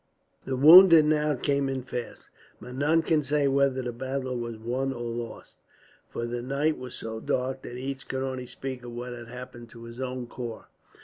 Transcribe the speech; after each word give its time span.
The 0.45 0.55
wounded 0.55 1.05
now 1.05 1.35
came 1.35 1.69
in 1.69 1.83
fast, 1.83 2.29
but 2.59 2.73
none 2.73 3.03
could 3.03 3.23
say 3.23 3.47
whether 3.47 3.83
the 3.83 3.91
battle 3.93 4.35
was 4.35 4.57
won 4.57 4.91
or 4.91 5.03
lost; 5.11 5.57
for 6.09 6.25
the 6.25 6.41
night 6.41 6.79
was 6.79 6.95
so 6.95 7.19
dark 7.19 7.61
that 7.61 7.77
each 7.77 8.07
could 8.07 8.23
only 8.23 8.47
speak 8.47 8.81
of 8.83 8.93
what 8.93 9.13
had 9.13 9.27
happened 9.27 9.69
to 9.69 9.83
his 9.83 10.01
own 10.01 10.25
corps. 10.25 10.65